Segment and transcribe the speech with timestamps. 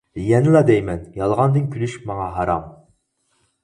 [0.27, 2.69] يەنىلا دەيمەن يالغاندىن كۈلۈش ماڭا ھارام.